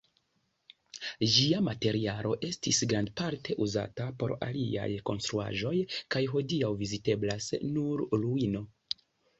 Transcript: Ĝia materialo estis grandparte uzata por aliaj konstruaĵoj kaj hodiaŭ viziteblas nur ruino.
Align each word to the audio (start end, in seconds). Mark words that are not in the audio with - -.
Ĝia 1.33 1.59
materialo 1.67 2.31
estis 2.47 2.79
grandparte 2.93 3.59
uzata 3.67 4.09
por 4.23 4.35
aliaj 4.49 4.89
konstruaĵoj 5.11 5.77
kaj 6.17 6.27
hodiaŭ 6.35 6.75
viziteblas 6.83 7.53
nur 7.79 8.07
ruino. 8.27 8.67